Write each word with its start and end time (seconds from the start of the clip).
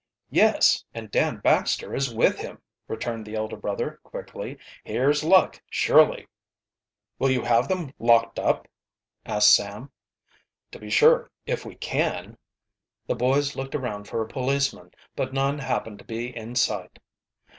"Yes, 0.31 0.83
and 0.95 1.11
Dan 1.11 1.37
Baxter 1.43 1.93
is 1.93 2.11
with 2.11 2.39
him!" 2.39 2.59
returned 2.87 3.23
the 3.23 3.35
elder 3.35 3.55
brother 3.55 3.99
quickly. 4.01 4.57
"Here's 4.83 5.23
luck, 5.23 5.61
surely!" 5.69 6.27
"Will 7.19 7.29
you 7.29 7.43
have 7.43 7.67
them 7.67 7.93
locked 7.99 8.39
up?" 8.39 8.67
asked 9.27 9.53
Sam. 9.53 9.91
"To 10.71 10.79
be 10.79 10.89
sure 10.89 11.29
if 11.45 11.65
we 11.67 11.75
can." 11.75 12.35
The 13.05 13.13
boys 13.13 13.55
looked 13.55 13.75
around 13.75 14.05
for 14.07 14.23
a 14.23 14.27
policeman, 14.27 14.89
but 15.15 15.35
none 15.35 15.59
happened 15.59 15.99
to 15.99 16.05
be 16.05 16.35
in 16.35 16.55
sight. 16.55 16.97